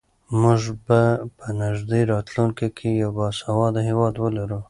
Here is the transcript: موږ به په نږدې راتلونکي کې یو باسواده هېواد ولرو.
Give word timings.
موږ 0.41 0.61
به 0.85 1.01
په 1.37 1.47
نږدې 1.61 2.01
راتلونکي 2.13 2.67
کې 2.77 2.89
یو 3.03 3.11
باسواده 3.17 3.81
هېواد 3.89 4.13
ولرو. 4.19 4.59